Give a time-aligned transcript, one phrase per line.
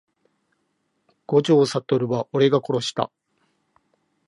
[1.27, 3.11] 五条悟は俺が殺した…